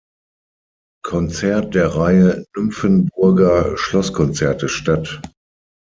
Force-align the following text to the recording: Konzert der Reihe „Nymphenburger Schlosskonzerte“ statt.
Konzert 1.05 1.75
der 1.75 1.89
Reihe 1.95 2.43
„Nymphenburger 2.55 3.77
Schlosskonzerte“ 3.77 4.67
statt. 4.67 5.21